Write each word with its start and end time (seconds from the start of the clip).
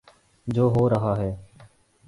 جو 0.47 0.63
ہو 0.75 0.89
رہا 0.89 1.17
ہے۔ 1.17 1.31